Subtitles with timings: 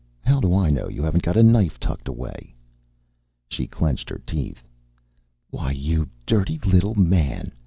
[0.25, 2.55] How do I know you haven't got a knife tucked away?"
[3.49, 4.63] She clenched her teeth.
[5.51, 7.51] "Why, you dirty little man!